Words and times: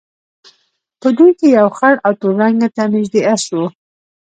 په 1.01 1.07
دوی 1.17 1.31
کې 1.39 1.47
یو 1.57 1.67
خړ 1.77 1.93
او 2.05 2.11
تور 2.19 2.33
رنګ 2.41 2.57
ته 2.75 2.83
نژدې 2.93 3.21
اس 3.33 3.43
وو. 3.53 3.65